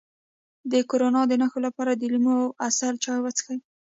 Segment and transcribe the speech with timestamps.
[0.71, 3.57] د کرونا د نښو لپاره د لیمو او عسل چای وڅښئ